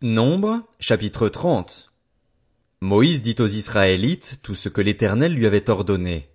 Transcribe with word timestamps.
Nombre, 0.00 0.62
chapitre 0.78 1.28
30 1.28 1.90
Moïse 2.80 3.20
dit 3.20 3.34
aux 3.40 3.48
Israélites 3.48 4.38
tout 4.44 4.54
ce 4.54 4.68
que 4.68 4.80
l'Éternel 4.80 5.34
lui 5.34 5.44
avait 5.44 5.68
ordonné. 5.68 6.28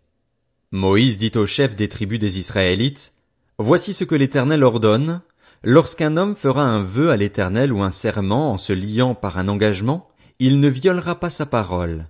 Moïse 0.72 1.18
dit 1.18 1.32
aux 1.36 1.46
chefs 1.46 1.74
des 1.74 1.88
tribus 1.88 2.20
des 2.20 2.40
Israélites, 2.40 3.14
Voici 3.58 3.94
ce 3.94 4.04
que 4.04 4.16
l'Éternel 4.16 4.66
ordonne, 4.66 5.22
lorsqu'un 5.64 6.18
homme 6.18 6.36
fera 6.36 6.64
un 6.64 6.84
vœu 6.84 7.10
à 7.12 7.16
l'Éternel 7.16 7.72
ou 7.72 7.82
un 7.82 7.90
serment 7.90 8.52
en 8.52 8.58
se 8.58 8.74
liant 8.74 9.16
par 9.16 9.38
un 9.38 9.48
engagement, 9.48 10.10
il 10.40 10.60
ne 10.60 10.68
violera 10.68 11.22
pas 11.22 11.30
sa 11.30 11.46
parole. 11.46 12.10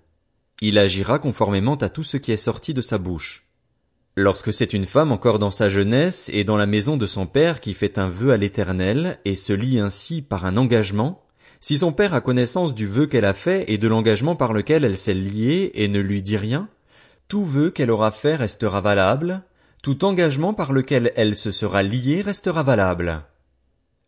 Il 0.60 0.80
agira 0.80 1.20
conformément 1.20 1.76
à 1.76 1.90
tout 1.90 2.02
ce 2.02 2.18
qui 2.18 2.32
est 2.32 2.36
sorti 2.36 2.74
de 2.74 2.82
sa 2.82 2.98
bouche. 2.98 3.46
Lorsque 4.16 4.52
c'est 4.52 4.74
une 4.74 4.86
femme 4.86 5.12
encore 5.12 5.38
dans 5.38 5.52
sa 5.52 5.70
jeunesse 5.70 6.32
et 6.34 6.46
dans 6.46 6.58
la 6.58 6.66
maison 6.66 6.98
de 6.98 7.06
son 7.06 7.28
père 7.28 7.60
qui 7.60 7.76
fait 7.76 8.00
un 8.00 8.10
vœu 8.10 8.32
à 8.32 8.38
l'Éternel 8.38 9.20
et 9.24 9.36
se 9.36 9.54
lie 9.54 9.78
ainsi 9.80 10.24
par 10.24 10.46
un 10.46 10.58
engagement, 10.58 11.23
si 11.64 11.78
son 11.78 11.94
père 11.94 12.14
a 12.14 12.20
connaissance 12.20 12.76
du 12.76 12.88
vœu 12.88 13.06
qu'elle 13.06 13.24
a 13.24 13.34
fait 13.34 13.64
et 13.72 13.78
de 13.78 13.88
l'engagement 13.88 14.36
par 14.36 14.52
lequel 14.52 14.84
elle 14.84 14.98
s'est 14.98 15.14
liée 15.14 15.72
et 15.76 15.88
ne 15.88 16.02
lui 16.02 16.22
dit 16.22 16.36
rien, 16.36 16.68
tout 17.30 17.46
vœu 17.46 17.70
qu'elle 17.70 17.90
aura 17.90 18.12
fait 18.12 18.36
restera 18.36 18.82
valable, 18.82 19.44
tout 19.82 20.04
engagement 20.04 20.54
par 20.54 20.74
lequel 20.74 21.14
elle 21.16 21.38
se 21.38 21.52
sera 21.52 21.82
liée 21.82 22.20
restera 22.20 22.64
valable. 22.64 23.24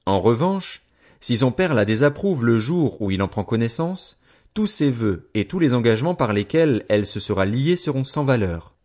En 0.06 0.20
revanche, 0.20 0.84
si 1.22 1.38
son 1.38 1.54
père 1.54 1.74
la 1.76 1.86
désapprouve 1.86 2.44
le 2.44 2.60
jour 2.60 3.02
où 3.02 3.10
il 3.10 3.22
en 3.22 3.30
prend 3.30 3.46
connaissance, 3.46 4.20
tous 4.54 4.68
ses 4.68 4.92
vœux 4.92 5.30
et 5.34 5.46
tous 5.46 5.60
les 5.60 5.74
engagements 5.74 6.14
par 6.14 6.34
lesquels 6.34 6.84
elle 6.90 7.06
se 7.06 7.22
sera 7.22 7.46
liée 7.46 7.78
seront 7.78 8.04
sans 8.04 8.26
valeur. 8.26 8.76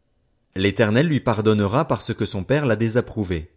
L'Éternel 0.54 1.08
lui 1.08 1.18
pardonnera 1.18 1.86
parce 1.88 2.14
que 2.14 2.24
son 2.24 2.44
père 2.44 2.66
l'a 2.66 2.76
désapprouvé. 2.76 3.50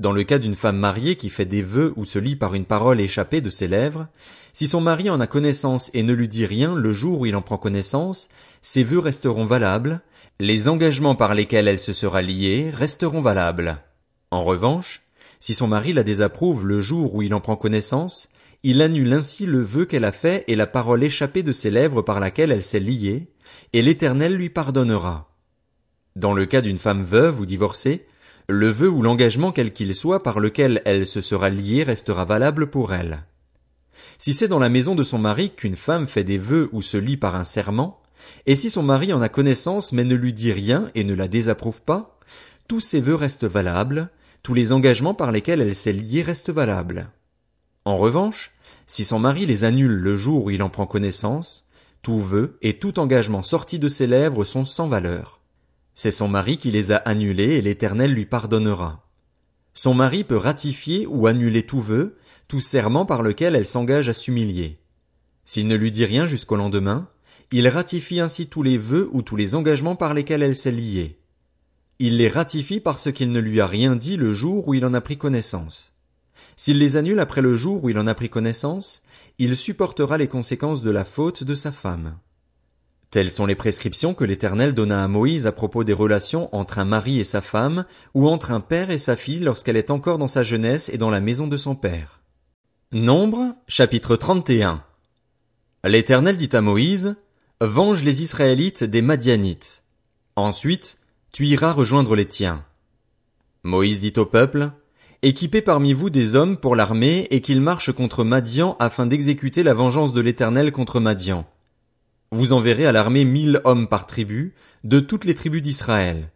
Dans 0.00 0.12
le 0.12 0.24
cas 0.24 0.38
d'une 0.38 0.56
femme 0.56 0.76
mariée 0.76 1.16
qui 1.16 1.30
fait 1.30 1.44
des 1.44 1.62
vœux 1.62 1.92
ou 1.96 2.04
se 2.04 2.18
lie 2.18 2.34
par 2.34 2.54
une 2.54 2.64
parole 2.64 3.00
échappée 3.00 3.40
de 3.40 3.50
ses 3.50 3.68
lèvres, 3.68 4.08
si 4.52 4.66
son 4.66 4.80
mari 4.80 5.08
en 5.08 5.20
a 5.20 5.26
connaissance 5.26 5.90
et 5.94 6.02
ne 6.02 6.12
lui 6.12 6.28
dit 6.28 6.46
rien 6.46 6.74
le 6.74 6.92
jour 6.92 7.20
où 7.20 7.26
il 7.26 7.36
en 7.36 7.42
prend 7.42 7.58
connaissance, 7.58 8.28
ses 8.60 8.82
vœux 8.82 8.98
resteront 8.98 9.44
valables, 9.44 10.00
les 10.40 10.68
engagements 10.68 11.14
par 11.14 11.34
lesquels 11.34 11.68
elle 11.68 11.78
se 11.78 11.92
sera 11.92 12.22
liée 12.22 12.70
resteront 12.72 13.20
valables. 13.20 13.78
En 14.32 14.42
revanche, 14.42 15.02
si 15.38 15.54
son 15.54 15.68
mari 15.68 15.92
la 15.92 16.02
désapprouve 16.02 16.66
le 16.66 16.80
jour 16.80 17.14
où 17.14 17.22
il 17.22 17.32
en 17.34 17.40
prend 17.40 17.56
connaissance, 17.56 18.28
il 18.64 18.82
annule 18.82 19.12
ainsi 19.12 19.46
le 19.46 19.62
vœu 19.62 19.84
qu'elle 19.84 20.04
a 20.04 20.12
fait 20.12 20.42
et 20.48 20.56
la 20.56 20.66
parole 20.66 21.04
échappée 21.04 21.42
de 21.42 21.52
ses 21.52 21.70
lèvres 21.70 22.02
par 22.02 22.18
laquelle 22.18 22.50
elle 22.50 22.64
s'est 22.64 22.80
liée, 22.80 23.28
et 23.72 23.82
l'Éternel 23.82 24.34
lui 24.34 24.48
pardonnera. 24.48 25.30
Dans 26.16 26.32
le 26.32 26.46
cas 26.46 26.62
d'une 26.62 26.78
femme 26.78 27.04
veuve 27.04 27.40
ou 27.40 27.46
divorcée, 27.46 28.06
le 28.48 28.70
vœu 28.70 28.88
ou 28.88 29.02
l'engagement 29.02 29.52
quel 29.52 29.72
qu'il 29.72 29.94
soit 29.94 30.22
par 30.22 30.38
lequel 30.38 30.82
elle 30.84 31.06
se 31.06 31.20
sera 31.20 31.48
liée 31.48 31.82
restera 31.82 32.24
valable 32.24 32.68
pour 32.68 32.92
elle. 32.92 33.24
Si 34.18 34.34
c'est 34.34 34.48
dans 34.48 34.58
la 34.58 34.68
maison 34.68 34.94
de 34.94 35.02
son 35.02 35.18
mari 35.18 35.50
qu'une 35.50 35.76
femme 35.76 36.06
fait 36.06 36.24
des 36.24 36.36
vœux 36.36 36.68
ou 36.72 36.82
se 36.82 36.96
lie 36.96 37.16
par 37.16 37.36
un 37.36 37.44
serment, 37.44 38.02
et 38.46 38.54
si 38.54 38.70
son 38.70 38.82
mari 38.82 39.12
en 39.12 39.22
a 39.22 39.28
connaissance 39.28 39.92
mais 39.92 40.04
ne 40.04 40.14
lui 40.14 40.32
dit 40.32 40.52
rien 40.52 40.90
et 40.94 41.04
ne 41.04 41.14
la 41.14 41.28
désapprouve 41.28 41.82
pas, 41.82 42.18
tous 42.68 42.80
ses 42.80 43.00
vœux 43.00 43.14
restent 43.14 43.46
valables, 43.46 44.10
tous 44.42 44.54
les 44.54 44.72
engagements 44.72 45.14
par 45.14 45.32
lesquels 45.32 45.60
elle 45.60 45.74
s'est 45.74 45.92
liée 45.92 46.22
restent 46.22 46.50
valables. 46.50 47.08
En 47.86 47.96
revanche, 47.96 48.52
si 48.86 49.04
son 49.04 49.18
mari 49.18 49.46
les 49.46 49.64
annule 49.64 49.92
le 49.92 50.16
jour 50.16 50.44
où 50.44 50.50
il 50.50 50.62
en 50.62 50.68
prend 50.68 50.86
connaissance, 50.86 51.66
tout 52.02 52.20
vœu 52.20 52.58
et 52.60 52.78
tout 52.78 52.98
engagement 52.98 53.42
sorti 53.42 53.78
de 53.78 53.88
ses 53.88 54.06
lèvres 54.06 54.44
sont 54.44 54.66
sans 54.66 54.88
valeur. 54.88 55.40
C'est 55.94 56.10
son 56.10 56.28
mari 56.28 56.58
qui 56.58 56.70
les 56.70 56.92
a 56.92 56.96
annulés 56.96 57.54
et 57.54 57.62
l'Éternel 57.62 58.12
lui 58.12 58.26
pardonnera. 58.26 59.08
Son 59.74 59.94
mari 59.94 60.24
peut 60.24 60.36
ratifier 60.36 61.06
ou 61.06 61.26
annuler 61.26 61.62
tout 61.62 61.80
vœu, 61.80 62.16
tout 62.48 62.60
serment 62.60 63.06
par 63.06 63.22
lequel 63.22 63.54
elle 63.54 63.66
s'engage 63.66 64.08
à 64.08 64.12
s'humilier. 64.12 64.80
S'il 65.44 65.66
ne 65.66 65.76
lui 65.76 65.92
dit 65.92 66.04
rien 66.04 66.26
jusqu'au 66.26 66.56
lendemain, 66.56 67.08
il 67.52 67.68
ratifie 67.68 68.18
ainsi 68.18 68.48
tous 68.48 68.62
les 68.62 68.78
vœux 68.78 69.08
ou 69.12 69.22
tous 69.22 69.36
les 69.36 69.54
engagements 69.54 69.94
par 69.94 70.14
lesquels 70.14 70.42
elle 70.42 70.56
s'est 70.56 70.72
liée. 70.72 71.20
Il 72.00 72.16
les 72.16 72.28
ratifie 72.28 72.80
parce 72.80 73.12
qu'il 73.12 73.30
ne 73.30 73.38
lui 73.38 73.60
a 73.60 73.66
rien 73.66 73.94
dit 73.94 74.16
le 74.16 74.32
jour 74.32 74.66
où 74.66 74.74
il 74.74 74.84
en 74.84 74.94
a 74.94 75.00
pris 75.00 75.16
connaissance. 75.16 75.92
S'il 76.56 76.78
les 76.78 76.96
annule 76.96 77.20
après 77.20 77.40
le 77.40 77.54
jour 77.54 77.84
où 77.84 77.90
il 77.90 77.98
en 77.98 78.08
a 78.08 78.14
pris 78.14 78.28
connaissance, 78.28 79.02
il 79.38 79.56
supportera 79.56 80.18
les 80.18 80.26
conséquences 80.26 80.82
de 80.82 80.90
la 80.90 81.04
faute 81.04 81.44
de 81.44 81.54
sa 81.54 81.70
femme. 81.70 82.18
Telles 83.14 83.30
sont 83.30 83.46
les 83.46 83.54
prescriptions 83.54 84.12
que 84.12 84.24
l'Éternel 84.24 84.74
donna 84.74 85.04
à 85.04 85.06
Moïse 85.06 85.46
à 85.46 85.52
propos 85.52 85.84
des 85.84 85.92
relations 85.92 86.52
entre 86.52 86.80
un 86.80 86.84
mari 86.84 87.20
et 87.20 87.22
sa 87.22 87.40
femme, 87.40 87.84
ou 88.12 88.28
entre 88.28 88.50
un 88.50 88.58
père 88.58 88.90
et 88.90 88.98
sa 88.98 89.14
fille 89.14 89.38
lorsqu'elle 89.38 89.76
est 89.76 89.92
encore 89.92 90.18
dans 90.18 90.26
sa 90.26 90.42
jeunesse 90.42 90.88
et 90.88 90.98
dans 90.98 91.10
la 91.10 91.20
maison 91.20 91.46
de 91.46 91.56
son 91.56 91.76
père. 91.76 92.22
Nombre, 92.90 93.54
chapitre 93.68 94.16
31. 94.16 94.82
L'Éternel 95.84 96.36
dit 96.36 96.48
à 96.54 96.60
Moïse, 96.60 97.14
Venge 97.60 98.02
les 98.02 98.20
Israélites 98.20 98.82
des 98.82 99.00
Madianites. 99.00 99.84
Ensuite, 100.34 100.98
tu 101.30 101.46
iras 101.46 101.70
rejoindre 101.70 102.16
les 102.16 102.26
tiens. 102.26 102.64
Moïse 103.62 104.00
dit 104.00 104.14
au 104.16 104.26
peuple, 104.26 104.72
Équipez 105.22 105.62
parmi 105.62 105.92
vous 105.92 106.10
des 106.10 106.34
hommes 106.34 106.56
pour 106.56 106.74
l'armée 106.74 107.28
et 107.30 107.40
qu'ils 107.42 107.60
marchent 107.60 107.92
contre 107.92 108.24
Madian 108.24 108.76
afin 108.80 109.06
d'exécuter 109.06 109.62
la 109.62 109.72
vengeance 109.72 110.12
de 110.12 110.20
l'Éternel 110.20 110.72
contre 110.72 110.98
Madian. 110.98 111.46
Vous 112.34 112.52
enverrez 112.52 112.84
à 112.84 112.90
l'armée 112.90 113.24
mille 113.24 113.60
hommes 113.62 113.86
par 113.86 114.08
tribu, 114.08 114.54
de 114.82 114.98
toutes 114.98 115.24
les 115.24 115.36
tribus 115.36 115.62
d'Israël. 115.62 116.32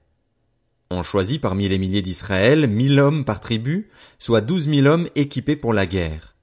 On 0.92 1.02
choisit 1.02 1.40
parmi 1.40 1.66
les 1.66 1.76
milliers 1.76 2.02
d'Israël 2.02 2.68
mille 2.68 3.00
hommes 3.00 3.24
par 3.24 3.40
tribu, 3.40 3.88
soit 4.20 4.40
douze 4.40 4.68
mille 4.68 4.86
hommes 4.86 5.08
équipés 5.16 5.56
pour 5.56 5.72
la 5.72 5.86
guerre. 5.86 6.36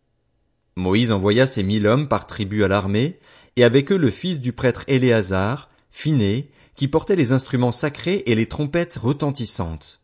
Moïse 0.76 1.14
envoya 1.14 1.48
ces 1.48 1.64
mille 1.64 1.88
hommes 1.88 2.10
par 2.10 2.28
tribu 2.28 2.66
à 2.66 2.68
l'armée, 2.68 3.18
et 3.56 3.64
avec 3.64 3.94
eux 3.94 3.98
le 3.98 4.12
fils 4.12 4.42
du 4.42 4.52
prêtre 4.52 4.84
Éléazar, 4.88 5.70
Phiné, 5.90 6.50
qui 6.76 6.90
portait 6.90 7.16
les 7.16 7.32
instruments 7.32 7.72
sacrés 7.72 8.24
et 8.26 8.36
les 8.36 8.48
trompettes 8.48 8.98
retentissantes. 9.02 10.02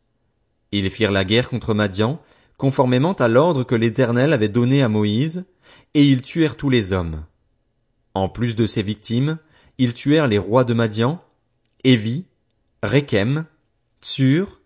Ils 0.71 0.89
firent 0.89 1.11
la 1.11 1.25
guerre 1.25 1.49
contre 1.49 1.73
Madian, 1.73 2.21
conformément 2.55 3.13
à 3.15 3.27
l'ordre 3.27 3.65
que 3.65 3.75
l'Éternel 3.75 4.31
avait 4.31 4.47
donné 4.47 4.81
à 4.81 4.87
Moïse, 4.87 5.43
et 5.93 6.05
ils 6.05 6.21
tuèrent 6.21 6.55
tous 6.55 6.69
les 6.69 6.93
hommes. 6.93 7.25
En 8.13 8.29
plus 8.29 8.55
de 8.55 8.65
ces 8.65 8.83
victimes, 8.83 9.37
ils 9.77 9.93
tuèrent 9.93 10.27
les 10.27 10.37
rois 10.37 10.63
de 10.63 10.73
Madian, 10.73 11.23
Évi, 11.83 12.25
Rechem, 12.83 13.45
Tsur, 14.01 14.59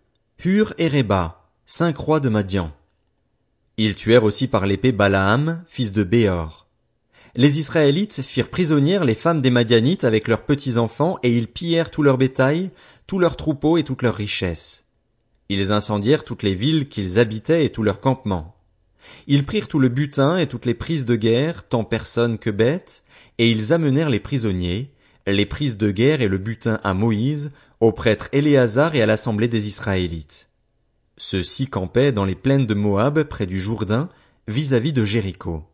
Hur 0.44 0.74
et 0.78 0.88
Reba, 0.88 1.48
cinq 1.64 1.96
rois 1.96 2.20
de 2.20 2.28
Madian. 2.28 2.72
Ils 3.76 3.94
tuèrent 3.94 4.24
aussi 4.24 4.48
par 4.48 4.66
l'épée 4.66 4.92
Balaam, 4.92 5.62
fils 5.66 5.92
de 5.92 6.02
Béor. 6.02 6.66
Les 7.34 7.58
Israélites 7.58 8.22
firent 8.22 8.48
prisonnières 8.48 9.04
les 9.04 9.14
femmes 9.14 9.42
des 9.42 9.50
Madianites 9.50 10.04
avec 10.04 10.26
leurs 10.26 10.44
petits-enfants 10.44 11.18
et 11.22 11.36
ils 11.36 11.48
pillèrent 11.48 11.90
tout 11.90 12.02
leur 12.02 12.16
bétail, 12.16 12.70
tous 13.06 13.18
leurs 13.18 13.36
troupeaux 13.36 13.76
et 13.76 13.84
toutes 13.84 14.02
leurs 14.02 14.14
richesses. 14.14 14.84
Ils 15.50 15.70
incendièrent 15.70 16.24
toutes 16.24 16.42
les 16.42 16.54
villes 16.54 16.88
qu'ils 16.88 17.18
habitaient 17.18 17.64
et 17.64 17.70
tous 17.70 17.82
leurs 17.82 18.00
campements. 18.00 18.55
Ils 19.26 19.44
prirent 19.44 19.68
tout 19.68 19.78
le 19.78 19.88
butin 19.88 20.38
et 20.38 20.46
toutes 20.46 20.66
les 20.66 20.74
prises 20.74 21.04
de 21.04 21.16
guerre, 21.16 21.68
tant 21.68 21.84
personnes 21.84 22.38
que 22.38 22.50
bêtes, 22.50 23.02
et 23.38 23.50
ils 23.50 23.72
amenèrent 23.72 24.10
les 24.10 24.20
prisonniers, 24.20 24.92
les 25.26 25.46
prises 25.46 25.76
de 25.76 25.90
guerre 25.90 26.22
et 26.22 26.28
le 26.28 26.38
butin 26.38 26.78
à 26.84 26.94
Moïse, 26.94 27.50
au 27.80 27.92
prêtre 27.92 28.28
Éléazar 28.32 28.94
et 28.94 29.02
à 29.02 29.06
l'assemblée 29.06 29.48
des 29.48 29.66
Israélites. 29.66 30.48
Ceux-ci 31.18 31.66
campaient 31.66 32.12
dans 32.12 32.24
les 32.24 32.34
plaines 32.34 32.66
de 32.66 32.74
Moab 32.74 33.22
près 33.24 33.46
du 33.46 33.58
Jourdain, 33.58 34.08
vis-à-vis 34.48 34.92
de 34.92 35.04
Jéricho. 35.04 35.64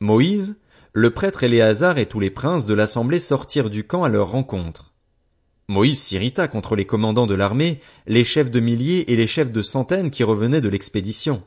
Moïse, 0.00 0.56
le 0.92 1.10
prêtre 1.10 1.44
Éléazar 1.44 1.98
et 1.98 2.06
tous 2.06 2.20
les 2.20 2.30
princes 2.30 2.66
de 2.66 2.74
l'assemblée 2.74 3.20
sortirent 3.20 3.70
du 3.70 3.84
camp 3.84 4.02
à 4.02 4.08
leur 4.08 4.30
rencontre. 4.30 4.92
Moïse 5.68 6.00
s'irrita 6.00 6.48
contre 6.48 6.74
les 6.74 6.84
commandants 6.84 7.28
de 7.28 7.34
l'armée, 7.34 7.78
les 8.08 8.24
chefs 8.24 8.50
de 8.50 8.58
milliers 8.58 9.12
et 9.12 9.16
les 9.16 9.28
chefs 9.28 9.52
de 9.52 9.62
centaines 9.62 10.10
qui 10.10 10.24
revenaient 10.24 10.60
de 10.60 10.68
l'expédition. 10.68 11.44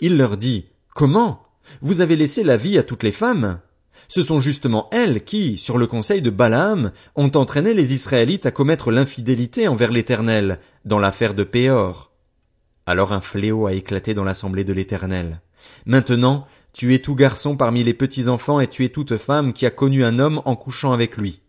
Il 0.00 0.16
leur 0.16 0.36
dit, 0.36 0.66
Comment? 0.94 1.42
Vous 1.80 2.00
avez 2.00 2.16
laissé 2.16 2.42
la 2.42 2.56
vie 2.56 2.78
à 2.78 2.82
toutes 2.82 3.02
les 3.02 3.12
femmes? 3.12 3.60
Ce 4.08 4.22
sont 4.22 4.40
justement 4.40 4.88
elles 4.90 5.22
qui, 5.22 5.58
sur 5.58 5.76
le 5.76 5.86
conseil 5.86 6.22
de 6.22 6.30
Balaam, 6.30 6.92
ont 7.14 7.30
entraîné 7.34 7.74
les 7.74 7.92
Israélites 7.92 8.46
à 8.46 8.50
commettre 8.50 8.90
l'infidélité 8.90 9.68
envers 9.68 9.92
l'Éternel, 9.92 10.60
dans 10.84 10.98
l'affaire 10.98 11.34
de 11.34 11.44
Péor. 11.44 12.10
Alors 12.86 13.12
un 13.12 13.20
fléau 13.20 13.66
a 13.66 13.74
éclaté 13.74 14.14
dans 14.14 14.24
l'assemblée 14.24 14.64
de 14.64 14.72
l'Éternel. 14.72 15.42
Maintenant, 15.84 16.46
tuez 16.72 17.02
tout 17.02 17.14
garçon 17.14 17.56
parmi 17.56 17.84
les 17.84 17.92
petits 17.92 18.28
enfants 18.28 18.60
et 18.60 18.68
tuez 18.68 18.88
toute 18.88 19.18
femme 19.18 19.52
qui 19.52 19.66
a 19.66 19.70
connu 19.70 20.04
un 20.04 20.18
homme 20.18 20.40
en 20.46 20.56
couchant 20.56 20.92
avec 20.92 21.18
lui. 21.18 21.42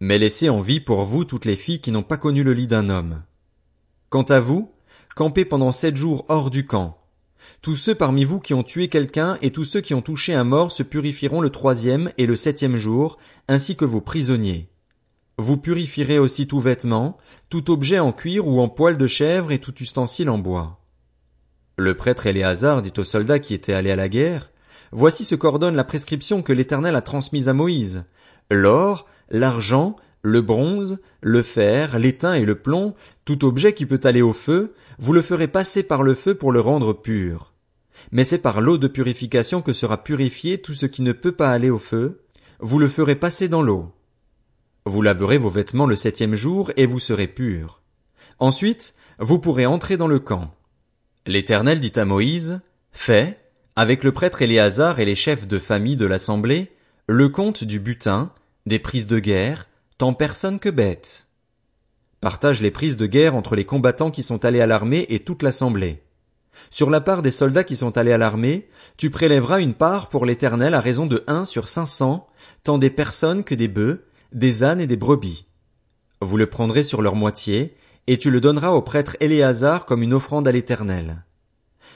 Mais 0.00 0.18
laissez 0.18 0.48
en 0.48 0.60
vie 0.60 0.80
pour 0.80 1.04
vous 1.04 1.24
toutes 1.24 1.44
les 1.44 1.56
filles 1.56 1.80
qui 1.80 1.90
n'ont 1.90 2.02
pas 2.02 2.16
connu 2.16 2.42
le 2.42 2.54
lit 2.54 2.68
d'un 2.68 2.88
homme. 2.88 3.22
Quant 4.08 4.22
à 4.22 4.40
vous, 4.40 4.72
campez 5.14 5.44
pendant 5.44 5.72
sept 5.72 5.96
jours 5.96 6.24
hors 6.28 6.50
du 6.50 6.66
camp, 6.66 6.97
tous 7.62 7.76
ceux 7.76 7.94
parmi 7.94 8.24
vous 8.24 8.40
qui 8.40 8.54
ont 8.54 8.62
tué 8.62 8.88
quelqu'un 8.88 9.38
et 9.42 9.50
tous 9.50 9.64
ceux 9.64 9.80
qui 9.80 9.94
ont 9.94 10.02
touché 10.02 10.34
un 10.34 10.44
mort 10.44 10.72
se 10.72 10.82
purifieront 10.82 11.40
le 11.40 11.50
troisième 11.50 12.10
et 12.18 12.26
le 12.26 12.36
septième 12.36 12.76
jour, 12.76 13.18
ainsi 13.48 13.76
que 13.76 13.84
vos 13.84 14.00
prisonniers. 14.00 14.68
Vous 15.38 15.56
purifierez 15.56 16.18
aussi 16.18 16.46
tout 16.46 16.58
vêtement, 16.58 17.16
tout 17.48 17.70
objet 17.70 18.00
en 18.00 18.12
cuir 18.12 18.46
ou 18.46 18.60
en 18.60 18.68
poil 18.68 18.96
de 18.96 19.06
chèvre 19.06 19.52
et 19.52 19.58
tout 19.58 19.74
ustensile 19.80 20.30
en 20.30 20.38
bois. 20.38 20.80
Le 21.76 21.94
prêtre 21.94 22.26
Éléazar 22.26 22.82
dit 22.82 22.92
aux 22.98 23.04
soldats 23.04 23.38
qui 23.38 23.54
étaient 23.54 23.72
allés 23.72 23.92
à 23.92 23.96
la 23.96 24.08
guerre, 24.08 24.50
voici 24.90 25.24
ce 25.24 25.36
qu'ordonne 25.36 25.76
la 25.76 25.84
prescription 25.84 26.42
que 26.42 26.52
l'Éternel 26.52 26.96
a 26.96 27.02
transmise 27.02 27.48
à 27.48 27.52
Moïse. 27.52 28.02
L'or, 28.50 29.06
l'argent, 29.30 29.94
le 30.28 30.40
bronze, 30.40 30.98
le 31.20 31.42
fer, 31.42 31.98
l'étain 31.98 32.34
et 32.34 32.44
le 32.44 32.54
plomb, 32.54 32.94
tout 33.24 33.44
objet 33.44 33.72
qui 33.72 33.86
peut 33.86 34.00
aller 34.04 34.22
au 34.22 34.32
feu, 34.32 34.74
vous 34.98 35.12
le 35.12 35.22
ferez 35.22 35.48
passer 35.48 35.82
par 35.82 36.02
le 36.02 36.14
feu 36.14 36.34
pour 36.34 36.52
le 36.52 36.60
rendre 36.60 36.92
pur. 36.92 37.52
Mais 38.12 38.24
c'est 38.24 38.38
par 38.38 38.60
l'eau 38.60 38.78
de 38.78 38.88
purification 38.88 39.62
que 39.62 39.72
sera 39.72 40.02
purifié 40.04 40.58
tout 40.58 40.74
ce 40.74 40.86
qui 40.86 41.02
ne 41.02 41.12
peut 41.12 41.32
pas 41.32 41.50
aller 41.50 41.70
au 41.70 41.78
feu, 41.78 42.22
vous 42.60 42.78
le 42.78 42.88
ferez 42.88 43.16
passer 43.16 43.48
dans 43.48 43.62
l'eau. 43.62 43.92
Vous 44.84 45.02
laverez 45.02 45.38
vos 45.38 45.50
vêtements 45.50 45.86
le 45.86 45.94
septième 45.94 46.34
jour 46.34 46.72
et 46.76 46.86
vous 46.86 46.98
serez 46.98 47.28
purs. 47.28 47.82
Ensuite, 48.38 48.94
vous 49.18 49.38
pourrez 49.38 49.66
entrer 49.66 49.96
dans 49.96 50.06
le 50.08 50.18
camp. 50.18 50.54
L'Éternel 51.26 51.80
dit 51.80 51.92
à 51.96 52.04
Moïse, 52.04 52.60
Fais, 52.92 53.38
avec 53.76 54.02
le 54.02 54.12
prêtre 54.12 54.42
Éléazar 54.42 54.98
et 54.98 55.04
les 55.04 55.14
chefs 55.14 55.46
de 55.46 55.58
famille 55.58 55.96
de 55.96 56.06
l'assemblée, 56.06 56.72
le 57.06 57.28
compte 57.28 57.64
du 57.64 57.80
butin, 57.80 58.32
des 58.66 58.78
prises 58.78 59.06
de 59.06 59.18
guerre, 59.18 59.68
tant 59.98 60.12
personne 60.12 60.60
que 60.60 60.68
bête. 60.68 61.26
Partage 62.20 62.62
les 62.62 62.70
prises 62.70 62.96
de 62.96 63.06
guerre 63.06 63.34
entre 63.34 63.56
les 63.56 63.64
combattants 63.64 64.12
qui 64.12 64.22
sont 64.22 64.44
allés 64.44 64.60
à 64.60 64.66
l'armée 64.66 65.06
et 65.08 65.18
toute 65.18 65.42
l'assemblée. 65.42 66.04
Sur 66.70 66.88
la 66.88 67.00
part 67.00 67.20
des 67.20 67.32
soldats 67.32 67.64
qui 67.64 67.74
sont 67.74 67.98
allés 67.98 68.12
à 68.12 68.18
l'armée, 68.18 68.68
tu 68.96 69.10
prélèveras 69.10 69.60
une 69.60 69.74
part 69.74 70.08
pour 70.08 70.24
l'Éternel 70.24 70.74
à 70.74 70.80
raison 70.80 71.06
de 71.06 71.24
un 71.26 71.44
sur 71.44 71.66
cinq 71.66 71.86
cents, 71.86 72.28
tant 72.62 72.78
des 72.78 72.90
personnes 72.90 73.42
que 73.42 73.56
des 73.56 73.66
bœufs, 73.66 74.04
des 74.32 74.62
ânes 74.62 74.80
et 74.80 74.86
des 74.86 74.96
brebis. 74.96 75.46
Vous 76.20 76.36
le 76.36 76.46
prendrez 76.46 76.84
sur 76.84 77.02
leur 77.02 77.16
moitié, 77.16 77.76
et 78.06 78.18
tu 78.18 78.30
le 78.30 78.40
donneras 78.40 78.70
au 78.70 78.82
prêtre 78.82 79.16
Éléazar 79.18 79.84
comme 79.84 80.02
une 80.02 80.14
offrande 80.14 80.46
à 80.46 80.52
l'Éternel. 80.52 81.24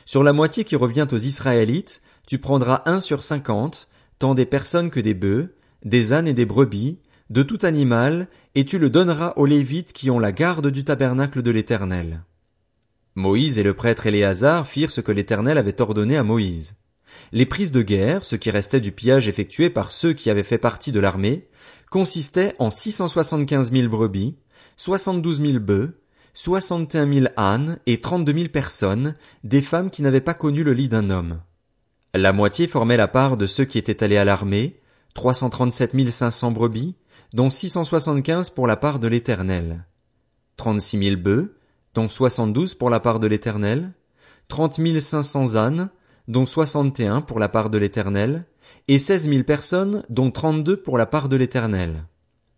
Sur 0.07 0.25
la 0.25 0.33
moitié 0.33 0.65
qui 0.65 0.75
revient 0.75 1.07
aux 1.11 1.19
Israélites, 1.19 2.03
tu 2.27 2.39
prendras 2.39 2.83
un 2.87 2.99
sur 2.99 3.23
cinquante, 3.23 3.89
tant 4.19 4.35
des 4.35 4.47
personnes 4.47 4.91
que 4.91 5.01
des 5.01 5.15
bœufs, 5.15 5.55
des 5.85 6.13
ânes 6.13 6.29
et 6.29 6.35
des 6.35 6.47
brebis, 6.47 6.99
de 7.33 7.43
tout 7.43 7.61
animal, 7.63 8.29
et 8.55 8.67
tu 8.67 8.79
le 8.79 8.91
donneras 8.91 9.33
aux 9.37 9.47
Lévites 9.47 9.95
qui 9.95 10.11
ont 10.11 10.19
la 10.19 10.33
garde 10.33 10.67
du 10.67 10.85
tabernacle 10.85 11.41
de 11.41 11.51
l'Éternel. 11.51 12.25
Moïse 13.15 13.59
et 13.59 13.63
le 13.63 13.73
prêtre 13.73 14.07
Éléazar 14.07 14.69
firent 14.69 14.91
ce 14.91 15.01
que 15.01 15.13
l'Éternel 15.13 15.57
avait 15.57 15.81
ordonné 15.81 16.19
à 16.19 16.25
Moïse. 16.25 16.75
Les 17.33 17.47
prises 17.47 17.73
de 17.73 17.81
guerre, 17.81 18.27
ce 18.27 18.37
qui 18.37 18.51
restait 18.51 18.83
du 18.83 18.93
pillage 18.93 19.29
effectué 19.29 19.71
par 19.71 19.93
ceux 19.93 20.13
qui 20.13 20.29
avaient 20.29 20.43
fait 20.43 20.59
partie 20.59 20.93
de 20.93 21.01
l'armée, 21.01 21.49
consistaient 21.91 22.55
en 22.59 22.71
six 22.71 22.93
cent 22.93 23.09
soixante-quinze 23.09 23.73
mille 23.73 23.89
brebis, 23.89 24.37
soixante-douze 24.77 25.41
mille 25.41 25.59
bœufs, 25.59 25.99
soixante 26.35 26.95
et 26.95 26.99
un 26.99 27.07
mille 27.07 27.33
ânes 27.39 27.79
et 27.87 28.03
trente-deux 28.03 28.33
mille 28.33 28.53
personnes, 28.53 29.15
des 29.43 29.63
femmes 29.63 29.89
qui 29.89 30.03
n'avaient 30.03 30.21
pas 30.21 30.35
connu 30.35 30.65
le 30.65 30.75
lit 30.75 30.91
d'un 30.91 31.09
homme. 31.09 31.41
La 32.13 32.35
moitié 32.35 32.67
formait 32.67 32.99
la 32.99 33.09
part 33.09 33.39
de 33.39 33.47
ceux 33.47 33.65
qui 33.65 33.79
étaient 33.79 34.05
allés 34.05 34.19
à 34.19 34.27
l'armée, 34.27 34.81
trois 35.15 35.33
cent 35.33 35.49
trente-sept 35.49 35.95
mille 35.95 36.13
cinq 36.13 36.31
cents 36.31 36.51
brebis, 36.51 36.95
dont 37.33 37.51
six 37.51 37.71
cent 37.71 37.85
soixante-quinze 37.85 38.51
pour 38.51 38.67
la 38.67 38.77
part 38.77 38.99
de 38.99 39.09
l'Éternel. 39.09 39.87
Trente-six 40.57 40.97
mille 40.97 41.17
bœufs, 41.17 41.57
dont 41.95 42.09
soixante-douze 42.09 42.75
pour 42.75 42.91
la 42.91 43.01
part 43.01 43.21
de 43.21 43.27
l'Éternel, 43.27 43.93
trente 44.49 44.79
mille 44.79 45.01
cinq 45.01 45.23
cents 45.23 45.57
ânes, 45.57 45.91
dont 46.29 46.47
soixante 46.47 47.01
et 47.01 47.07
un 47.07 47.21
pour 47.21 47.39
la 47.39 47.49
part 47.49 47.71
de 47.71 47.79
l'Éternel, 47.79 48.47
et 48.89 48.99
seize 48.99 49.29
mille 49.29 49.45
personnes, 49.45 50.05
dont 50.09 50.31
trente-deux 50.31 50.77
pour 50.77 50.99
la 50.99 51.07
part 51.07 51.29
de 51.29 51.37
l'Éternel. 51.37 52.07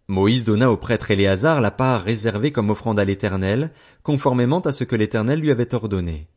Moïse 0.07 0.45
donna 0.45 0.71
au 0.71 0.77
prêtre 0.77 1.11
Éléazar 1.11 1.61
la 1.61 1.71
part 1.71 2.03
réservée 2.03 2.53
comme 2.53 2.71
offrande 2.71 2.99
à 2.99 3.05
l'Éternel, 3.05 3.71
conformément 4.03 4.61
à 4.61 4.73
ce 4.73 4.85
que 4.85 4.97
l'Éternel 4.97 5.41
lui 5.41 5.51
avait 5.51 5.75
ordonné. 5.75 6.29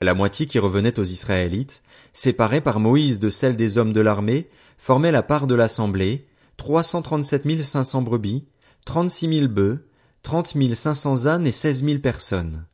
La 0.00 0.14
moitié 0.14 0.46
qui 0.46 0.58
revenait 0.58 0.98
aux 0.98 1.04
Israélites, 1.04 1.82
séparée 2.12 2.60
par 2.60 2.80
Moïse 2.80 3.18
de 3.18 3.28
celle 3.28 3.56
des 3.56 3.78
hommes 3.78 3.92
de 3.92 4.00
l'armée, 4.00 4.48
formait 4.78 5.12
la 5.12 5.22
part 5.22 5.46
de 5.46 5.54
l'assemblée, 5.54 6.26
trois 6.56 6.82
cent 6.82 7.02
trente-sept 7.02 7.44
mille 7.44 7.64
cinq 7.64 7.82
cents 7.84 8.02
brebis, 8.02 8.44
trente-six 8.84 9.28
mille 9.28 9.48
bœufs, 9.48 9.86
trente 10.22 10.54
mille 10.54 10.76
cinq 10.76 10.94
cents 10.94 11.26
ânes 11.26 11.46
et 11.46 11.52
seize 11.52 11.82
mille 11.82 12.00
personnes. 12.00 12.66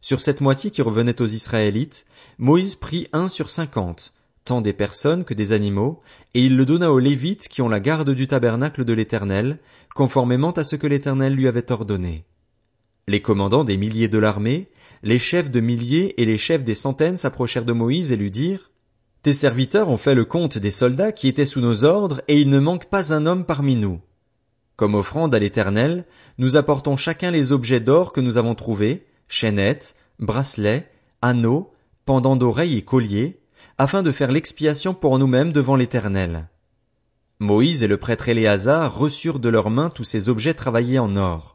Sur 0.00 0.20
cette 0.20 0.40
moitié 0.40 0.70
qui 0.70 0.82
revenait 0.82 1.22
aux 1.22 1.26
Israélites, 1.26 2.04
Moïse 2.38 2.74
prit 2.74 3.06
un 3.12 3.28
sur 3.28 3.48
cinquante, 3.48 4.12
tant 4.44 4.60
des 4.60 4.72
personnes 4.72 5.22
que 5.22 5.34
des 5.34 5.52
animaux, 5.52 6.00
et 6.34 6.44
il 6.44 6.56
le 6.56 6.66
donna 6.66 6.90
aux 6.90 6.98
Lévites 6.98 7.46
qui 7.46 7.62
ont 7.62 7.68
la 7.68 7.78
garde 7.78 8.10
du 8.10 8.26
tabernacle 8.26 8.84
de 8.84 8.92
l'Éternel, 8.92 9.60
conformément 9.94 10.50
à 10.50 10.64
ce 10.64 10.74
que 10.74 10.88
l'Éternel 10.88 11.34
lui 11.34 11.46
avait 11.46 11.70
ordonné. 11.70 12.24
Les 13.06 13.22
commandants 13.22 13.62
des 13.62 13.76
milliers 13.76 14.08
de 14.08 14.18
l'armée, 14.18 14.70
les 15.04 15.20
chefs 15.20 15.52
de 15.52 15.60
milliers 15.60 16.20
et 16.20 16.24
les 16.24 16.38
chefs 16.38 16.64
des 16.64 16.74
centaines 16.74 17.16
s'approchèrent 17.16 17.64
de 17.64 17.72
Moïse 17.72 18.10
et 18.10 18.16
lui 18.16 18.32
dirent 18.32 18.71
Tes 19.22 19.32
serviteurs 19.32 19.88
ont 19.88 19.96
fait 19.96 20.16
le 20.16 20.24
compte 20.24 20.58
des 20.58 20.72
soldats 20.72 21.12
qui 21.12 21.28
étaient 21.28 21.46
sous 21.46 21.60
nos 21.60 21.84
ordres, 21.84 22.22
et 22.26 22.40
il 22.40 22.48
ne 22.48 22.58
manque 22.58 22.86
pas 22.86 23.14
un 23.14 23.24
homme 23.24 23.44
parmi 23.44 23.76
nous. 23.76 24.00
Comme 24.74 24.96
offrande 24.96 25.32
à 25.32 25.38
l'Éternel, 25.38 26.06
nous 26.38 26.56
apportons 26.56 26.96
chacun 26.96 27.30
les 27.30 27.52
objets 27.52 27.78
d'or 27.78 28.12
que 28.12 28.20
nous 28.20 28.36
avons 28.36 28.56
trouvés, 28.56 29.06
chaînettes, 29.28 29.94
bracelets, 30.18 30.90
anneaux, 31.20 31.72
pendants 32.04 32.34
d'oreilles 32.34 32.78
et 32.78 32.82
colliers, 32.82 33.38
afin 33.78 34.02
de 34.02 34.10
faire 34.10 34.32
l'expiation 34.32 34.92
pour 34.92 35.20
nous-mêmes 35.20 35.52
devant 35.52 35.76
l'Éternel. 35.76 36.48
Moïse 37.38 37.84
et 37.84 37.88
le 37.88 37.96
prêtre 37.98 38.28
Éléazar 38.28 38.96
reçurent 38.96 39.38
de 39.38 39.48
leurs 39.48 39.70
mains 39.70 39.90
tous 39.90 40.04
ces 40.04 40.30
objets 40.30 40.54
travaillés 40.54 40.98
en 40.98 41.14
or. 41.14 41.51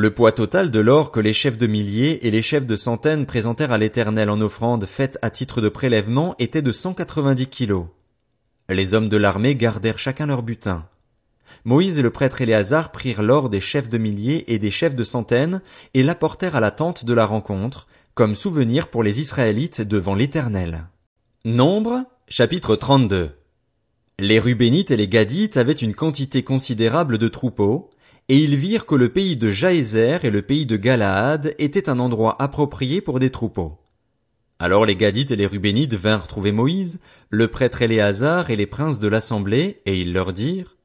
Le 0.00 0.14
poids 0.14 0.30
total 0.30 0.70
de 0.70 0.78
l'or 0.78 1.10
que 1.10 1.18
les 1.18 1.32
chefs 1.32 1.58
de 1.58 1.66
milliers 1.66 2.24
et 2.24 2.30
les 2.30 2.40
chefs 2.40 2.68
de 2.68 2.76
centaines 2.76 3.26
présentèrent 3.26 3.72
à 3.72 3.78
l'Éternel 3.78 4.30
en 4.30 4.40
offrande 4.40 4.86
faite 4.86 5.18
à 5.22 5.30
titre 5.30 5.60
de 5.60 5.68
prélèvement 5.68 6.36
était 6.38 6.62
de 6.62 6.70
cent 6.70 6.94
quatre-vingt-dix 6.94 7.48
kilos. 7.48 7.86
Les 8.68 8.94
hommes 8.94 9.08
de 9.08 9.16
l'armée 9.16 9.56
gardèrent 9.56 9.98
chacun 9.98 10.26
leur 10.26 10.44
butin. 10.44 10.86
Moïse 11.64 11.98
et 11.98 12.02
le 12.02 12.12
prêtre 12.12 12.40
Éléazar 12.40 12.92
prirent 12.92 13.22
l'or 13.22 13.50
des 13.50 13.58
chefs 13.58 13.88
de 13.88 13.98
milliers 13.98 14.54
et 14.54 14.60
des 14.60 14.70
chefs 14.70 14.94
de 14.94 15.02
centaines 15.02 15.62
et 15.94 16.04
l'apportèrent 16.04 16.54
à 16.54 16.60
la 16.60 16.70
tente 16.70 17.04
de 17.04 17.12
la 17.12 17.26
rencontre, 17.26 17.88
comme 18.14 18.36
souvenir 18.36 18.90
pour 18.90 19.02
les 19.02 19.20
Israélites 19.20 19.80
devant 19.80 20.14
l'Éternel. 20.14 20.84
Nombre, 21.44 22.04
chapitre 22.28 22.76
32. 22.76 23.32
Les 24.20 24.38
Rubénites 24.38 24.92
et 24.92 24.96
les 24.96 25.08
Gadites 25.08 25.56
avaient 25.56 25.72
une 25.72 25.94
quantité 25.94 26.44
considérable 26.44 27.18
de 27.18 27.26
troupeaux, 27.26 27.90
et 28.28 28.36
ils 28.36 28.56
virent 28.56 28.86
que 28.86 28.94
le 28.94 29.10
pays 29.10 29.36
de 29.36 29.48
Jaézer 29.48 30.24
et 30.24 30.30
le 30.30 30.42
pays 30.42 30.66
de 30.66 30.76
Galaad 30.76 31.54
étaient 31.58 31.88
un 31.88 31.98
endroit 31.98 32.40
approprié 32.40 33.00
pour 33.00 33.18
des 33.18 33.30
troupeaux. 33.30 33.78
Alors 34.58 34.84
les 34.84 34.96
Gadites 34.96 35.30
et 35.30 35.36
les 35.36 35.46
Rubénites 35.46 35.94
vinrent 35.94 36.26
trouver 36.26 36.52
Moïse, 36.52 36.98
le 37.30 37.48
prêtre 37.48 37.80
Éléazar 37.80 38.50
et 38.50 38.56
les 38.56 38.66
princes 38.66 38.98
de 38.98 39.08
l'assemblée, 39.08 39.80
et 39.86 40.00
ils 40.00 40.12
leur 40.12 40.32
dirent, 40.32 40.76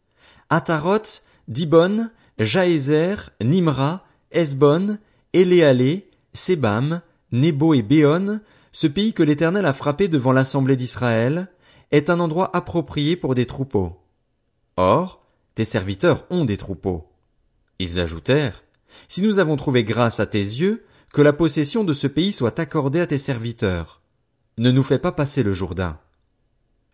Ataroth, 0.50 1.24
Dibon, 1.48 2.10
Jaézer, 2.40 3.32
Nimra, 3.42 4.06
Esbon, 4.32 5.00
Éléalé, 5.34 6.08
Sebam, 6.34 7.02
Nebo 7.32 7.74
et 7.74 7.82
Béon, 7.82 8.40
ce 8.72 8.88
pays 8.88 9.14
que 9.14 9.24
l'Éternel 9.24 9.66
a 9.66 9.74
frappé 9.74 10.08
devant 10.08 10.32
l'assemblée 10.32 10.76
d'Israël, 10.76 11.48
est 11.92 12.10
un 12.10 12.20
endroit 12.20 12.56
approprié 12.56 13.16
pour 13.16 13.36
des 13.36 13.46
troupeaux. 13.46 14.00
Or, 14.78 15.26
tes 15.56 15.64
serviteurs 15.64 16.26
ont 16.30 16.46
des 16.46 16.58
troupeaux. 16.58 17.13
Ils 17.80 18.00
ajoutèrent, 18.00 18.64
Si 19.08 19.22
nous 19.22 19.40
avons 19.40 19.56
trouvé 19.56 19.84
grâce 19.84 20.20
à 20.20 20.26
tes 20.26 20.40
yeux, 20.40 20.86
que 21.14 21.22
la 21.22 21.34
possession 21.34 21.84
de 21.84 21.94
ce 21.94 22.08
pays 22.08 22.32
soit 22.32 22.60
accordée 22.60 23.00
à 23.00 23.08
tes 23.08 23.18
serviteurs. 23.18 24.02
Ne 24.58 24.72
nous 24.72 24.84
fais 24.84 25.00
pas 25.00 25.12
passer 25.12 25.44
le 25.44 25.54
Jourdain. 25.54 26.00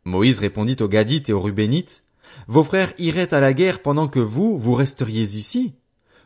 Moïse 0.06 0.40
répondit 0.40 0.78
aux 0.82 0.88
Gadites 0.88 1.30
et 1.30 1.34
aux 1.34 1.42
Rubénites, 1.42 2.04
vos 2.48 2.64
frères 2.64 2.94
iraient 2.98 3.34
à 3.34 3.40
la 3.40 3.54
guerre 3.54 3.82
pendant 3.82 4.08
que 4.08 4.20
vous, 4.20 4.58
vous 4.58 4.74
resteriez 4.74 5.24
ici. 5.24 5.74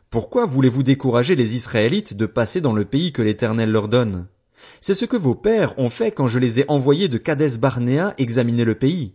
Pourquoi 0.09 0.45
voulez-vous 0.45 0.83
décourager 0.83 1.35
les 1.35 1.55
Israélites 1.55 2.15
de 2.15 2.25
passer 2.25 2.61
dans 2.61 2.73
le 2.73 2.85
pays 2.85 3.11
que 3.11 3.21
l'Éternel 3.21 3.71
leur 3.71 3.87
donne? 3.87 4.27
C'est 4.81 4.93
ce 4.93 5.05
que 5.05 5.17
vos 5.17 5.35
pères 5.35 5.77
ont 5.79 5.89
fait 5.89 6.11
quand 6.11 6.27
je 6.27 6.39
les 6.39 6.59
ai 6.59 6.65
envoyés 6.67 7.07
de 7.07 7.17
Kadès 7.17 7.57
Barnéa 7.57 8.13
examiner 8.17 8.63
le 8.63 8.75
pays. 8.75 9.13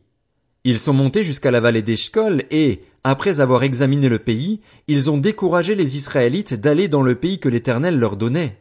Ils 0.70 0.78
sont 0.78 0.92
montés 0.92 1.22
jusqu'à 1.22 1.50
la 1.50 1.60
vallée 1.60 1.80
d'Eshcol 1.80 2.42
et, 2.50 2.82
après 3.02 3.40
avoir 3.40 3.62
examiné 3.62 4.10
le 4.10 4.18
pays, 4.18 4.60
ils 4.86 5.10
ont 5.10 5.16
découragé 5.16 5.74
les 5.74 5.96
Israélites 5.96 6.52
d'aller 6.52 6.88
dans 6.88 7.00
le 7.00 7.14
pays 7.14 7.38
que 7.38 7.48
l'Éternel 7.48 7.98
leur 7.98 8.18
donnait. 8.18 8.58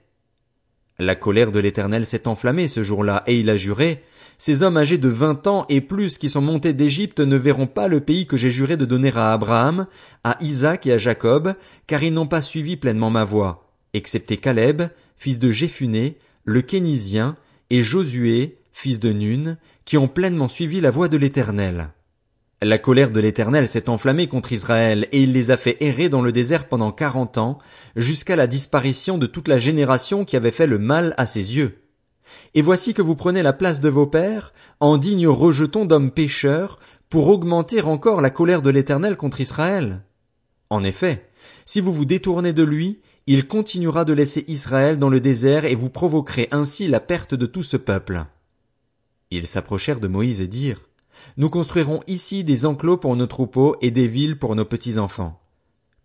La 0.99 1.15
colère 1.15 1.51
de 1.51 1.59
l'Éternel 1.59 2.05
s'est 2.05 2.29
enflammée 2.29 2.69
ce 2.69 2.81
jour-là, 2.81 3.23
et 3.27 3.37
il 3.37 3.49
a 3.49 3.57
juré, 3.57 4.03
ces 4.37 4.63
hommes 4.63 4.77
âgés 4.77 4.97
de 4.97 5.09
vingt 5.09 5.45
ans 5.47 5.65
et 5.67 5.81
plus 5.81 6.17
qui 6.17 6.29
sont 6.29 6.39
montés 6.39 6.71
d'Égypte 6.71 7.19
ne 7.19 7.35
verront 7.35 7.67
pas 7.67 7.89
le 7.89 7.99
pays 7.99 8.25
que 8.25 8.37
j'ai 8.37 8.51
juré 8.51 8.77
de 8.77 8.85
donner 8.85 9.11
à 9.13 9.33
Abraham, 9.33 9.85
à 10.23 10.37
Isaac 10.39 10.87
et 10.87 10.93
à 10.93 10.97
Jacob, 10.97 11.55
car 11.87 12.03
ils 12.03 12.13
n'ont 12.13 12.25
pas 12.25 12.41
suivi 12.41 12.77
pleinement 12.77 13.09
ma 13.09 13.25
voix, 13.25 13.69
excepté 13.93 14.37
Caleb, 14.37 14.83
fils 15.17 15.39
de 15.39 15.49
Jéphuné, 15.51 16.15
le 16.45 16.61
Kénisien, 16.61 17.35
et 17.69 17.83
Josué, 17.83 18.59
fils 18.71 19.01
de 19.01 19.11
Nun, 19.11 19.57
qui 19.83 19.97
ont 19.97 20.07
pleinement 20.07 20.47
suivi 20.47 20.79
la 20.79 20.89
voix 20.89 21.09
de 21.09 21.17
l'Éternel. 21.17 21.91
La 22.61 22.79
colère 22.79 23.11
de 23.11 23.19
l'Éternel 23.19 23.67
s'est 23.67 23.87
enflammée 23.87 24.25
contre 24.25 24.51
Israël, 24.51 25.07
et 25.11 25.21
il 25.21 25.31
les 25.31 25.51
a 25.51 25.57
fait 25.57 25.77
errer 25.79 26.09
dans 26.09 26.23
le 26.23 26.31
désert 26.31 26.67
pendant 26.67 26.91
quarante 26.91 27.37
ans, 27.37 27.59
jusqu'à 27.95 28.35
la 28.35 28.47
disparition 28.47 29.19
de 29.19 29.27
toute 29.27 29.47
la 29.47 29.59
génération 29.59 30.25
qui 30.25 30.35
avait 30.35 30.51
fait 30.51 30.65
le 30.65 30.79
mal 30.79 31.13
à 31.17 31.27
ses 31.27 31.55
yeux. 31.55 31.83
Et 32.55 32.63
voici 32.63 32.95
que 32.95 33.03
vous 33.03 33.15
prenez 33.15 33.43
la 33.43 33.53
place 33.53 33.79
de 33.79 33.89
vos 33.89 34.07
pères, 34.07 34.53
en 34.79 34.97
dignes 34.97 35.27
rejetons 35.27 35.85
d'hommes 35.85 36.09
pécheurs, 36.09 36.79
pour 37.09 37.27
augmenter 37.27 37.81
encore 37.81 38.21
la 38.21 38.31
colère 38.31 38.63
de 38.63 38.71
l'Éternel 38.71 39.17
contre 39.17 39.39
Israël. 39.39 40.01
En 40.71 40.83
effet, 40.83 41.29
si 41.65 41.79
vous 41.79 41.93
vous 41.93 42.05
détournez 42.05 42.53
de 42.53 42.63
lui, 42.63 42.99
il 43.27 43.47
continuera 43.47 44.03
de 44.03 44.13
laisser 44.13 44.45
Israël 44.47 44.97
dans 44.97 45.09
le 45.09 45.19
désert 45.21 45.65
et 45.65 45.75
vous 45.75 45.91
provoquerez 45.91 46.47
ainsi 46.51 46.87
la 46.87 46.99
perte 46.99 47.35
de 47.35 47.45
tout 47.45 47.63
ce 47.63 47.77
peuple. 47.77 48.25
Ils 49.29 49.47
s'approchèrent 49.47 49.99
de 49.99 50.07
Moïse 50.07 50.41
et 50.41 50.47
dirent, 50.47 50.87
Nous 51.37 51.49
construirons 51.49 52.01
ici 52.07 52.43
des 52.43 52.65
enclos 52.65 52.97
pour 52.97 53.15
nos 53.15 53.27
troupeaux 53.27 53.75
et 53.81 53.91
des 53.91 54.07
villes 54.07 54.37
pour 54.37 54.55
nos 54.55 54.65
petits 54.65 54.97
enfants. 54.97 55.39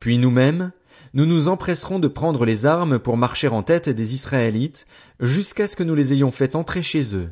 Puis 0.00 0.19
nous-mêmes, 0.19 0.73
nous 1.14 1.26
nous 1.26 1.49
empresserons 1.49 1.99
de 1.99 2.09
prendre 2.09 2.45
les 2.45 2.66
armes 2.66 2.99
pour 2.99 3.16
marcher 3.16 3.49
en 3.49 3.62
tête 3.62 3.88
des 3.88 4.14
Israélites 4.14 4.87
jusqu'à 5.21 5.66
ce 5.66 5.76
que 5.76 5.83
nous 5.83 5.95
les 5.95 6.12
ayons 6.12 6.31
fait 6.31 6.57
entrer 6.57 6.83
chez 6.83 7.14
eux. 7.16 7.31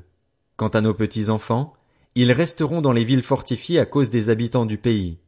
Quant 0.56 0.68
à 0.68 0.80
nos 0.80 0.94
petits 0.94 1.30
enfants, 1.30 1.72
ils 2.14 2.32
resteront 2.32 2.82
dans 2.82 2.92
les 2.92 3.04
villes 3.04 3.22
fortifiées 3.22 3.78
à 3.78 3.86
cause 3.86 4.10
des 4.10 4.30
habitants 4.30 4.66
du 4.66 4.76
pays. 4.78 5.18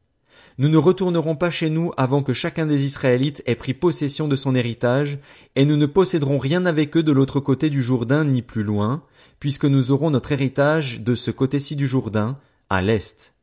Nous 0.58 0.68
ne 0.68 0.76
retournerons 0.76 1.36
pas 1.36 1.50
chez 1.50 1.70
nous 1.70 1.92
avant 1.96 2.22
que 2.22 2.32
chacun 2.32 2.66
des 2.66 2.84
Israélites 2.84 3.42
ait 3.46 3.54
pris 3.54 3.74
possession 3.74 4.28
de 4.28 4.36
son 4.36 4.54
héritage, 4.54 5.18
et 5.56 5.64
nous 5.64 5.76
ne 5.76 5.86
posséderons 5.86 6.38
rien 6.38 6.66
avec 6.66 6.96
eux 6.96 7.02
de 7.02 7.12
l'autre 7.12 7.40
côté 7.40 7.70
du 7.70 7.82
Jourdain 7.82 8.24
ni 8.24 8.42
plus 8.42 8.62
loin, 8.62 9.02
puisque 9.40 9.64
nous 9.64 9.90
aurons 9.90 10.10
notre 10.10 10.32
héritage 10.32 11.00
de 11.00 11.14
ce 11.14 11.30
côté-ci 11.30 11.76
du 11.76 11.86
Jourdain, 11.86 12.38
à 12.70 12.82
l'est. 12.82 13.34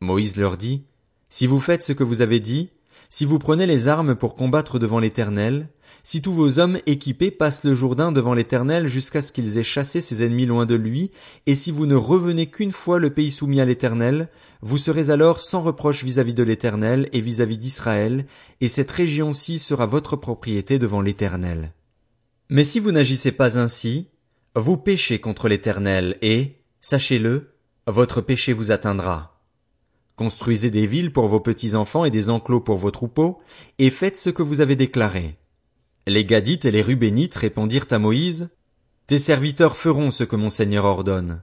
Moïse 0.00 0.36
leur 0.36 0.56
dit, 0.56 0.84
Si 1.28 1.46
vous 1.46 1.60
faites 1.60 1.82
ce 1.82 1.92
que 1.92 2.04
vous 2.04 2.22
avez 2.22 2.40
dit, 2.40 2.70
si 3.10 3.24
vous 3.24 3.38
prenez 3.38 3.66
les 3.66 3.88
armes 3.88 4.14
pour 4.14 4.34
combattre 4.34 4.78
devant 4.78 4.98
l'Éternel, 4.98 5.68
si 6.04 6.20
tous 6.20 6.32
vos 6.32 6.58
hommes 6.58 6.78
équipés 6.86 7.30
passent 7.30 7.64
le 7.64 7.74
Jourdain 7.74 8.10
devant 8.10 8.34
l'Éternel 8.34 8.86
jusqu'à 8.86 9.22
ce 9.22 9.30
qu'ils 9.30 9.58
aient 9.58 9.62
chassé 9.62 10.00
ses 10.00 10.24
ennemis 10.24 10.46
loin 10.46 10.66
de 10.66 10.74
lui, 10.74 11.10
et 11.46 11.54
si 11.54 11.70
vous 11.70 11.86
ne 11.86 11.94
revenez 11.94 12.46
qu'une 12.46 12.72
fois 12.72 12.98
le 12.98 13.10
pays 13.10 13.30
soumis 13.30 13.60
à 13.60 13.64
l'Éternel, 13.64 14.28
vous 14.62 14.78
serez 14.78 15.10
alors 15.10 15.40
sans 15.40 15.62
reproche 15.62 16.02
vis-à-vis 16.02 16.34
de 16.34 16.42
l'Éternel 16.42 17.08
et 17.12 17.20
vis-à-vis 17.20 17.58
d'Israël, 17.58 18.26
et 18.60 18.68
cette 18.68 18.90
région-ci 18.90 19.58
sera 19.58 19.86
votre 19.86 20.16
propriété 20.16 20.78
devant 20.78 21.02
l'Éternel. 21.02 21.72
Mais 22.50 22.64
si 22.64 22.80
vous 22.80 22.92
n'agissez 22.92 23.32
pas 23.32 23.58
ainsi, 23.58 24.08
vous 24.56 24.76
péchez 24.76 25.20
contre 25.20 25.48
l'Éternel, 25.48 26.18
et, 26.20 26.56
sachez-le, 26.80 27.54
votre 27.86 28.20
péché 28.20 28.52
vous 28.52 28.70
atteindra. 28.70 29.31
Construisez 30.16 30.70
des 30.70 30.86
villes 30.86 31.12
pour 31.12 31.28
vos 31.28 31.40
petits-enfants 31.40 32.04
et 32.04 32.10
des 32.10 32.30
enclos 32.30 32.60
pour 32.60 32.76
vos 32.76 32.90
troupeaux, 32.90 33.38
et 33.78 33.90
faites 33.90 34.18
ce 34.18 34.30
que 34.30 34.42
vous 34.42 34.60
avez 34.60 34.76
déclaré. 34.76 35.36
Les 36.06 36.24
Gadites 36.24 36.64
et 36.64 36.70
les 36.70 36.82
Rubénites 36.82 37.36
répondirent 37.36 37.86
à 37.90 37.98
Moïse, 37.98 38.50
Tes 39.06 39.18
serviteurs 39.18 39.76
feront 39.76 40.10
ce 40.10 40.24
que 40.24 40.36
mon 40.36 40.50
Seigneur 40.50 40.84
ordonne. 40.84 41.42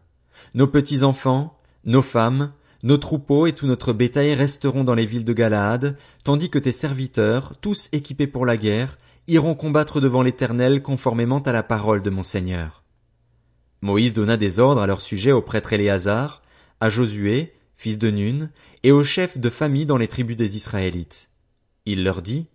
Nos 0.54 0.68
petits-enfants, 0.68 1.58
nos 1.86 2.02
femmes, 2.02 2.52
nos 2.84 2.98
troupeaux 2.98 3.46
et 3.46 3.54
tout 3.54 3.68
notre 3.68 3.94
bétail 3.94 4.34
resteront 4.34 4.84
dans 4.84 4.96
les 4.96 5.06
villes 5.06 5.26
de 5.26 5.34
Galaad, 5.34 5.98
tandis 6.24 6.50
que 6.50 6.60
tes 6.60 6.72
serviteurs, 6.72 7.56
tous 7.60 7.90
équipés 7.92 8.28
pour 8.28 8.46
la 8.46 8.58
guerre, 8.58 8.98
iront 9.28 9.56
combattre 9.56 10.00
devant 10.00 10.22
l'Éternel 10.22 10.82
conformément 10.82 11.40
à 11.40 11.52
la 11.52 11.64
parole 11.64 12.02
de 12.02 12.10
mon 12.10 12.24
Seigneur. 12.24 12.84
Moïse 13.82 14.14
donna 14.14 14.38
des 14.38 14.60
ordres 14.60 14.82
à 14.82 14.88
leur 14.88 15.02
sujet 15.02 15.32
au 15.32 15.42
prêtre 15.42 15.74
Éléazar, 15.74 16.42
à 16.80 16.90
Josué, 16.90 17.54
fils 17.80 17.98
de 17.98 18.12
Nun, 18.12 18.50
et 18.84 18.92
aux 18.92 19.06
chefs 19.06 19.38
de 19.38 19.50
famille 19.50 19.86
dans 19.86 19.96
les 19.96 20.10
tribus 20.10 20.36
des 20.36 20.58
Israélites. 20.58 21.30
Il 21.86 22.04
leur 22.04 22.22
dit, 22.22 22.48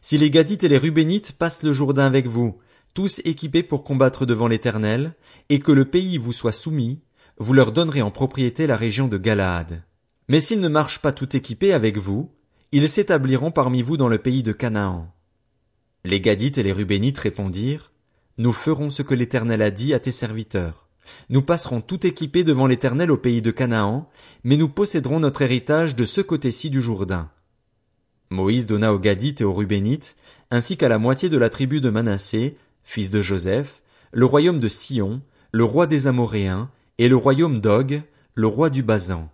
Si 0.00 0.18
les 0.18 0.28
Gadites 0.28 0.64
et 0.64 0.68
les 0.68 0.76
Rubénites 0.76 1.30
passent 1.30 1.62
le 1.62 1.72
Jourdain 1.72 2.04
avec 2.04 2.26
vous, 2.26 2.58
tous 2.92 3.20
équipés 3.24 3.62
pour 3.62 3.84
combattre 3.84 4.26
devant 4.26 4.48
l'Éternel, 4.48 5.14
et 5.50 5.60
que 5.60 5.70
le 5.70 5.84
pays 5.84 6.18
vous 6.18 6.32
soit 6.32 6.50
soumis, 6.50 7.00
vous 7.38 7.52
leur 7.52 7.70
donnerez 7.70 8.02
en 8.02 8.10
propriété 8.10 8.66
la 8.66 8.74
région 8.76 9.06
de 9.06 9.18
Galaad. 9.18 9.84
Mais 10.26 10.40
s'ils 10.40 10.58
ne 10.58 10.68
marchent 10.68 11.00
pas 11.00 11.12
tout 11.12 11.36
équipés 11.36 11.72
avec 11.72 11.96
vous, 11.96 12.32
ils 12.72 12.88
s'établiront 12.88 13.52
parmi 13.52 13.82
vous 13.82 13.96
dans 13.96 14.08
le 14.08 14.18
pays 14.18 14.42
de 14.42 14.50
Canaan. 14.50 15.14
Les 16.04 16.20
Gadites 16.20 16.58
et 16.58 16.64
les 16.64 16.72
Rubénites 16.72 17.20
répondirent, 17.20 17.92
Nous 18.36 18.52
ferons 18.52 18.90
ce 18.90 19.02
que 19.02 19.14
l'Éternel 19.14 19.62
a 19.62 19.70
dit 19.70 19.94
à 19.94 20.00
tes 20.00 20.10
serviteurs. 20.10 20.81
Nous 21.28 21.42
passerons 21.42 21.80
tout 21.80 22.06
équipés 22.06 22.44
devant 22.44 22.66
l'Éternel 22.66 23.10
au 23.10 23.16
pays 23.16 23.42
de 23.42 23.50
Canaan, 23.50 24.08
mais 24.44 24.56
nous 24.56 24.68
posséderons 24.68 25.20
notre 25.20 25.42
héritage 25.42 25.96
de 25.96 26.04
ce 26.04 26.20
côté-ci 26.20 26.70
du 26.70 26.80
Jourdain. 26.80 27.30
Moïse 28.30 28.66
donna 28.66 28.92
aux 28.94 28.98
Gadites 28.98 29.40
et 29.40 29.44
aux 29.44 29.52
Rubénites, 29.52 30.16
ainsi 30.50 30.76
qu'à 30.76 30.88
la 30.88 30.98
moitié 30.98 31.28
de 31.28 31.36
la 31.36 31.50
tribu 31.50 31.80
de 31.80 31.90
Manassé, 31.90 32.56
fils 32.84 33.10
de 33.10 33.20
Joseph, 33.20 33.82
le 34.12 34.24
royaume 34.24 34.60
de 34.60 34.68
Sion, 34.68 35.22
le 35.52 35.64
roi 35.64 35.86
des 35.86 36.06
Amoréens, 36.06 36.70
et 36.98 37.08
le 37.08 37.16
royaume 37.16 37.60
d'Og, 37.60 38.02
le 38.34 38.46
roi 38.46 38.70
du 38.70 38.82
Basan. 38.82 39.28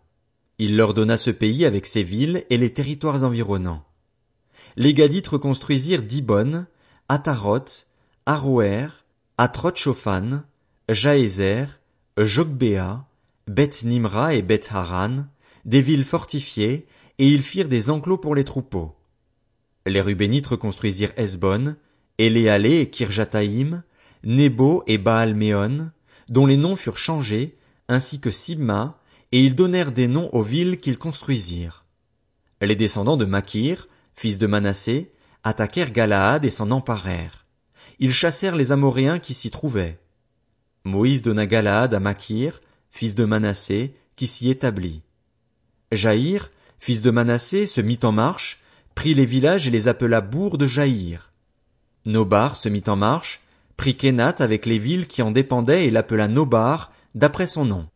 Il 0.58 0.76
leur 0.76 0.94
donna 0.94 1.16
ce 1.16 1.30
pays 1.30 1.64
avec 1.64 1.86
ses 1.86 2.02
villes 2.02 2.44
et 2.50 2.56
les 2.56 2.72
territoires 2.72 3.22
environnants. 3.24 3.84
Les 4.76 4.94
Gadites 4.94 5.28
reconstruisirent 5.28 6.02
Dibon, 6.02 6.66
Ataroth, 7.08 7.86
Aroer, 8.26 8.88
Atroth-Shophan, 9.38 10.42
Jaézer, 10.88 11.80
Jogbéa, 12.16 13.04
Beth 13.46 13.84
Nimra 13.84 14.34
et 14.34 14.40
Beth 14.40 14.68
Haran, 14.70 15.26
des 15.66 15.82
villes 15.82 16.04
fortifiées, 16.04 16.86
et 17.18 17.28
ils 17.28 17.42
firent 17.42 17.68
des 17.68 17.90
enclos 17.90 18.16
pour 18.16 18.34
les 18.34 18.44
troupeaux. 18.44 18.94
Les 19.84 20.00
Rubénites 20.00 20.46
reconstruisirent 20.46 21.12
Esbon, 21.18 21.76
Éléalé 22.16 22.80
et 22.80 22.88
Kirjataïm, 22.88 23.82
Nebo 24.24 24.82
et 24.86 24.96
Baal-Méon, 24.96 25.90
dont 26.30 26.46
les 26.46 26.56
noms 26.56 26.76
furent 26.76 26.96
changés, 26.96 27.58
ainsi 27.88 28.18
que 28.18 28.30
Sibma, 28.30 28.98
et 29.30 29.44
ils 29.44 29.54
donnèrent 29.54 29.92
des 29.92 30.08
noms 30.08 30.30
aux 30.34 30.42
villes 30.42 30.78
qu'ils 30.78 30.98
construisirent. 30.98 31.84
Les 32.62 32.76
descendants 32.76 33.18
de 33.18 33.26
Makir, 33.26 33.88
fils 34.14 34.38
de 34.38 34.46
Manassé, 34.46 35.12
attaquèrent 35.44 35.92
Galaad 35.92 36.46
et 36.46 36.50
s'en 36.50 36.70
emparèrent. 36.70 37.44
Ils 37.98 38.12
chassèrent 38.12 38.56
les 38.56 38.72
Amoréens 38.72 39.18
qui 39.18 39.34
s'y 39.34 39.50
trouvaient. 39.50 39.98
Moïse 40.84 41.22
donna 41.22 41.46
Galaad 41.46 41.94
à 41.94 42.00
Makir, 42.00 42.60
fils 42.90 43.14
de 43.14 43.24
Manassé, 43.24 43.94
qui 44.16 44.26
s'y 44.26 44.50
établit. 44.50 45.02
Jaïr, 45.92 46.50
fils 46.78 47.02
de 47.02 47.10
Manassé, 47.10 47.66
se 47.66 47.80
mit 47.80 48.00
en 48.02 48.12
marche, 48.12 48.60
prit 48.94 49.14
les 49.14 49.26
villages 49.26 49.68
et 49.68 49.70
les 49.70 49.88
appela 49.88 50.20
bourgs 50.20 50.58
de 50.58 50.66
Jaïr. 50.66 51.32
Nobar 52.04 52.56
se 52.56 52.68
mit 52.68 52.84
en 52.88 52.96
marche, 52.96 53.40
prit 53.76 53.96
Kénat 53.96 54.36
avec 54.40 54.66
les 54.66 54.78
villes 54.78 55.06
qui 55.06 55.22
en 55.22 55.30
dépendaient 55.30 55.86
et 55.86 55.90
l'appela 55.90 56.26
Nobar, 56.28 56.92
d'après 57.14 57.46
son 57.46 57.64
nom. 57.64 57.88